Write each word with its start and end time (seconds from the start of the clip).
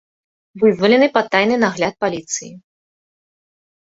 Вызвалены 0.61 1.07
пад 1.17 1.25
тайны 1.37 1.55
нагляд 1.65 1.93
паліцыі. 2.07 2.51